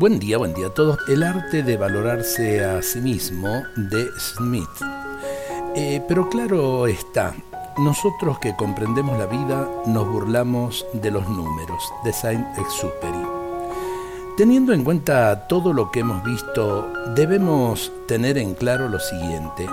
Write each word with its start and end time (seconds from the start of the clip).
Buen 0.00 0.18
día, 0.18 0.38
buen 0.38 0.54
día 0.54 0.68
a 0.68 0.70
todos. 0.70 0.96
El 1.08 1.22
arte 1.22 1.62
de 1.62 1.76
valorarse 1.76 2.64
a 2.64 2.80
sí 2.80 3.02
mismo 3.02 3.64
de 3.76 4.08
Smith. 4.18 4.64
Eh, 5.76 6.02
pero 6.08 6.30
claro 6.30 6.86
está, 6.86 7.34
nosotros 7.76 8.38
que 8.38 8.56
comprendemos 8.56 9.18
la 9.18 9.26
vida 9.26 9.68
nos 9.84 10.08
burlamos 10.08 10.86
de 10.94 11.10
los 11.10 11.28
números 11.28 11.92
de 12.02 12.14
Saint-Exupéry. 12.14 13.26
Teniendo 14.38 14.72
en 14.72 14.84
cuenta 14.84 15.46
todo 15.46 15.74
lo 15.74 15.90
que 15.90 16.00
hemos 16.00 16.24
visto, 16.24 16.90
debemos 17.14 17.92
tener 18.08 18.38
en 18.38 18.54
claro 18.54 18.88
lo 18.88 19.00
siguiente. 19.00 19.66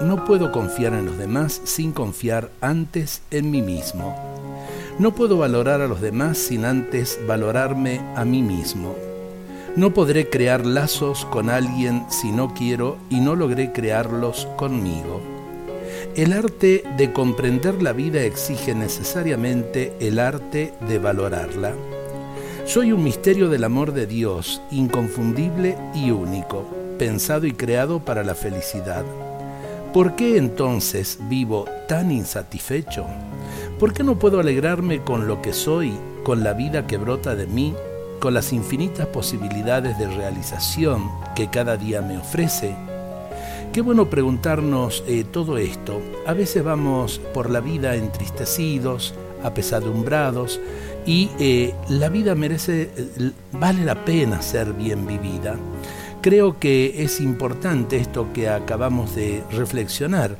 No 0.00 0.24
puedo 0.24 0.52
confiar 0.52 0.92
en 0.92 1.06
los 1.06 1.18
demás 1.18 1.60
sin 1.64 1.90
confiar 1.90 2.52
antes 2.60 3.22
en 3.32 3.50
mí 3.50 3.62
mismo. 3.62 4.14
No 5.00 5.12
puedo 5.12 5.38
valorar 5.38 5.80
a 5.80 5.88
los 5.88 6.00
demás 6.00 6.38
sin 6.38 6.66
antes 6.66 7.18
valorarme 7.26 8.00
a 8.14 8.24
mí 8.24 8.42
mismo. 8.42 8.94
No 9.74 9.94
podré 9.94 10.28
crear 10.28 10.66
lazos 10.66 11.24
con 11.24 11.48
alguien 11.48 12.04
si 12.10 12.30
no 12.30 12.52
quiero 12.52 12.98
y 13.08 13.20
no 13.20 13.34
logré 13.34 13.72
crearlos 13.72 14.46
conmigo. 14.56 15.22
El 16.14 16.34
arte 16.34 16.84
de 16.98 17.10
comprender 17.14 17.82
la 17.82 17.94
vida 17.94 18.20
exige 18.22 18.74
necesariamente 18.74 19.94
el 19.98 20.18
arte 20.18 20.74
de 20.86 20.98
valorarla. 20.98 21.72
Soy 22.66 22.92
un 22.92 23.02
misterio 23.02 23.48
del 23.48 23.64
amor 23.64 23.94
de 23.94 24.06
Dios, 24.06 24.60
inconfundible 24.70 25.78
y 25.94 26.10
único, 26.10 26.68
pensado 26.98 27.46
y 27.46 27.52
creado 27.52 28.00
para 28.04 28.24
la 28.24 28.34
felicidad. 28.34 29.04
¿Por 29.94 30.16
qué 30.16 30.36
entonces 30.36 31.18
vivo 31.30 31.64
tan 31.88 32.10
insatisfecho? 32.12 33.06
¿Por 33.78 33.94
qué 33.94 34.04
no 34.04 34.18
puedo 34.18 34.38
alegrarme 34.38 35.00
con 35.00 35.26
lo 35.26 35.40
que 35.40 35.54
soy, 35.54 35.94
con 36.24 36.44
la 36.44 36.52
vida 36.52 36.86
que 36.86 36.98
brota 36.98 37.34
de 37.34 37.46
mí 37.46 37.74
con 38.22 38.34
las 38.34 38.52
infinitas 38.52 39.08
posibilidades 39.08 39.98
de 39.98 40.06
realización 40.06 41.10
que 41.34 41.50
cada 41.50 41.76
día 41.76 42.02
me 42.02 42.18
ofrece? 42.18 42.72
Qué 43.72 43.80
bueno 43.80 44.08
preguntarnos 44.08 45.02
eh, 45.08 45.24
todo 45.24 45.58
esto. 45.58 46.00
A 46.24 46.32
veces 46.32 46.62
vamos 46.62 47.20
por 47.34 47.50
la 47.50 47.58
vida 47.58 47.96
entristecidos, 47.96 49.12
apesadumbrados, 49.42 50.60
y 51.04 51.30
eh, 51.40 51.74
la 51.88 52.10
vida 52.10 52.36
merece, 52.36 52.92
eh, 52.96 53.32
vale 53.50 53.84
la 53.84 54.04
pena 54.04 54.40
ser 54.40 54.72
bien 54.72 55.04
vivida. 55.04 55.56
Creo 56.20 56.60
que 56.60 57.02
es 57.02 57.20
importante 57.20 57.96
esto 57.96 58.32
que 58.32 58.48
acabamos 58.48 59.16
de 59.16 59.42
reflexionar, 59.50 60.36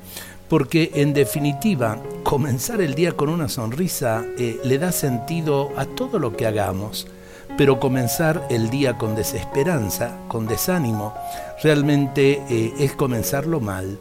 porque 0.48 0.92
en 0.94 1.14
definitiva, 1.14 2.00
comenzar 2.22 2.80
el 2.80 2.94
día 2.94 3.16
con 3.16 3.28
una 3.28 3.48
sonrisa 3.48 4.24
le 4.36 4.78
da 4.78 4.92
sentido 4.92 5.72
a 5.76 5.84
todo 5.84 6.20
lo 6.20 6.36
que 6.36 6.46
hagamos 6.46 7.08
pero 7.56 7.80
comenzar 7.80 8.46
el 8.50 8.70
día 8.70 8.98
con 8.98 9.14
desesperanza, 9.14 10.16
con 10.28 10.46
desánimo, 10.46 11.14
realmente 11.62 12.42
eh, 12.48 12.74
es 12.78 12.92
comenzarlo 12.92 13.60
mal. 13.60 13.98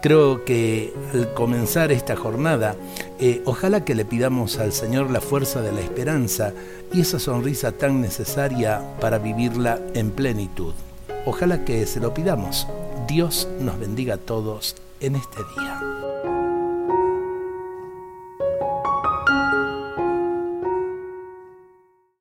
Creo 0.00 0.44
que 0.44 0.92
al 1.14 1.32
comenzar 1.32 1.90
esta 1.90 2.14
jornada, 2.14 2.76
eh, 3.18 3.40
ojalá 3.46 3.84
que 3.84 3.94
le 3.94 4.04
pidamos 4.04 4.58
al 4.58 4.72
Señor 4.72 5.10
la 5.10 5.22
fuerza 5.22 5.62
de 5.62 5.72
la 5.72 5.80
esperanza 5.80 6.52
y 6.92 7.00
esa 7.00 7.18
sonrisa 7.18 7.72
tan 7.72 8.02
necesaria 8.02 8.82
para 9.00 9.18
vivirla 9.18 9.80
en 9.94 10.10
plenitud. 10.10 10.74
Ojalá 11.24 11.64
que 11.64 11.86
se 11.86 12.00
lo 12.00 12.12
pidamos. 12.12 12.66
Dios 13.08 13.48
nos 13.60 13.78
bendiga 13.78 14.14
a 14.14 14.18
todos 14.18 14.76
en 15.00 15.16
este 15.16 15.38
día. 15.56 16.33